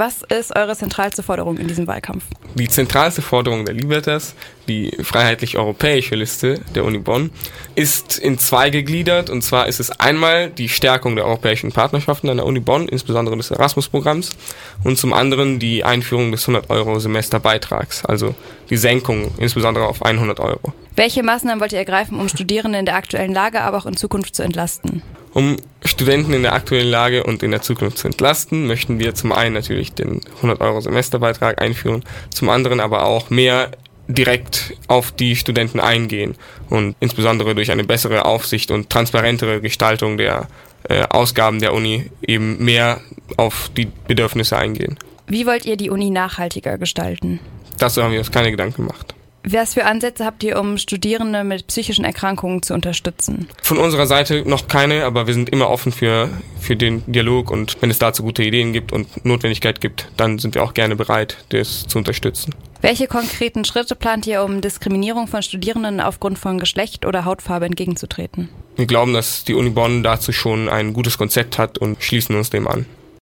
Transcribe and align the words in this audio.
Was 0.00 0.22
ist 0.22 0.56
eure 0.56 0.74
zentralste 0.74 1.22
Forderung 1.22 1.58
in 1.58 1.68
diesem 1.68 1.86
Wahlkampf? 1.86 2.24
Die 2.54 2.70
zentralste 2.70 3.20
Forderung 3.20 3.66
der 3.66 3.74
Libertas, 3.74 4.34
die 4.66 4.96
freiheitlich-europäische 4.98 6.14
Liste 6.14 6.58
der 6.74 6.86
Uni 6.86 6.96
Bonn, 6.96 7.30
ist 7.74 8.18
in 8.18 8.38
zwei 8.38 8.70
gegliedert. 8.70 9.28
Und 9.28 9.42
zwar 9.42 9.66
ist 9.66 9.78
es 9.78 9.90
einmal 9.90 10.48
die 10.48 10.70
Stärkung 10.70 11.16
der 11.16 11.26
europäischen 11.26 11.70
Partnerschaften 11.70 12.30
an 12.30 12.38
der 12.38 12.46
Uni 12.46 12.60
Bonn, 12.60 12.88
insbesondere 12.88 13.36
des 13.36 13.50
Erasmus-Programms, 13.50 14.30
und 14.84 14.96
zum 14.96 15.12
anderen 15.12 15.58
die 15.58 15.84
Einführung 15.84 16.32
des 16.32 16.48
100-Euro-Semesterbeitrags, 16.48 18.06
also 18.06 18.34
die 18.70 18.78
Senkung 18.78 19.32
insbesondere 19.36 19.86
auf 19.86 20.02
100 20.02 20.40
Euro. 20.40 20.72
Welche 20.96 21.22
Maßnahmen 21.22 21.60
wollt 21.60 21.74
ihr 21.74 21.78
ergreifen, 21.78 22.18
um 22.18 22.30
Studierende 22.30 22.78
in 22.78 22.86
der 22.86 22.94
aktuellen 22.94 23.34
Lage, 23.34 23.60
aber 23.60 23.76
auch 23.76 23.86
in 23.86 23.98
Zukunft 23.98 24.34
zu 24.34 24.42
entlasten? 24.44 25.02
Um 25.32 25.56
Studenten 25.84 26.32
in 26.32 26.42
der 26.42 26.54
aktuellen 26.54 26.88
Lage 26.88 27.24
und 27.24 27.42
in 27.42 27.52
der 27.52 27.62
Zukunft 27.62 27.98
zu 27.98 28.08
entlasten, 28.08 28.66
möchten 28.66 28.98
wir 28.98 29.14
zum 29.14 29.32
einen 29.32 29.54
natürlich 29.54 29.92
den 29.92 30.20
100 30.36 30.60
Euro 30.60 30.80
Semesterbeitrag 30.80 31.60
einführen, 31.60 32.04
zum 32.30 32.48
anderen 32.48 32.80
aber 32.80 33.04
auch 33.04 33.30
mehr 33.30 33.70
direkt 34.08 34.74
auf 34.88 35.12
die 35.12 35.36
Studenten 35.36 35.78
eingehen 35.78 36.34
und 36.68 36.96
insbesondere 37.00 37.54
durch 37.54 37.70
eine 37.70 37.84
bessere 37.84 38.24
Aufsicht 38.24 38.70
und 38.70 38.90
transparentere 38.90 39.60
Gestaltung 39.60 40.16
der 40.16 40.48
äh, 40.88 41.02
Ausgaben 41.10 41.60
der 41.60 41.74
Uni 41.74 42.10
eben 42.26 42.64
mehr 42.64 43.00
auf 43.36 43.70
die 43.76 43.88
Bedürfnisse 44.08 44.56
eingehen. 44.56 44.98
Wie 45.28 45.46
wollt 45.46 45.64
ihr 45.64 45.76
die 45.76 45.90
Uni 45.90 46.10
nachhaltiger 46.10 46.76
gestalten? 46.76 47.38
Dazu 47.78 48.02
haben 48.02 48.12
wir 48.12 48.18
uns 48.18 48.32
keine 48.32 48.50
Gedanken 48.50 48.86
gemacht. 48.86 49.14
Was 49.42 49.74
für 49.74 49.86
Ansätze 49.86 50.24
habt 50.24 50.42
ihr, 50.42 50.58
um 50.60 50.76
Studierende 50.76 51.44
mit 51.44 51.66
psychischen 51.66 52.04
Erkrankungen 52.04 52.62
zu 52.62 52.74
unterstützen? 52.74 53.48
Von 53.62 53.78
unserer 53.78 54.06
Seite 54.06 54.42
noch 54.46 54.68
keine, 54.68 55.04
aber 55.04 55.26
wir 55.26 55.34
sind 55.34 55.48
immer 55.48 55.70
offen 55.70 55.92
für, 55.92 56.28
für 56.60 56.76
den 56.76 57.02
Dialog 57.10 57.50
und 57.50 57.76
wenn 57.80 57.90
es 57.90 57.98
dazu 57.98 58.22
gute 58.22 58.42
Ideen 58.42 58.72
gibt 58.72 58.92
und 58.92 59.24
Notwendigkeit 59.24 59.80
gibt, 59.80 60.08
dann 60.16 60.38
sind 60.38 60.54
wir 60.54 60.62
auch 60.62 60.74
gerne 60.74 60.94
bereit, 60.94 61.38
das 61.50 61.86
zu 61.86 61.98
unterstützen. 61.98 62.54
Welche 62.82 63.06
konkreten 63.06 63.64
Schritte 63.64 63.94
plant 63.94 64.26
ihr, 64.26 64.42
um 64.42 64.60
Diskriminierung 64.60 65.26
von 65.26 65.42
Studierenden 65.42 66.00
aufgrund 66.00 66.38
von 66.38 66.58
Geschlecht 66.58 67.06
oder 67.06 67.24
Hautfarbe 67.24 67.66
entgegenzutreten? 67.66 68.48
Wir 68.76 68.86
glauben, 68.86 69.12
dass 69.12 69.44
die 69.44 69.54
Uni 69.54 69.70
Bonn 69.70 70.02
dazu 70.02 70.32
schon 70.32 70.68
ein 70.68 70.92
gutes 70.92 71.18
Konzept 71.18 71.58
hat 71.58 71.78
und 71.78 72.02
schließen 72.02 72.36
uns 72.36 72.50
dem 72.50 72.68
an. 72.68 72.86